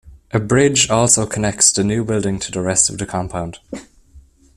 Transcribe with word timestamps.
A 0.31 0.39
bridge 0.39 0.89
also 0.89 1.27
connects 1.27 1.71
the 1.71 1.83
new 1.83 2.03
building 2.03 2.39
to 2.39 2.51
the 2.51 2.61
rest 2.63 2.89
of 2.89 2.97
the 2.97 3.05
compound. 3.05 3.59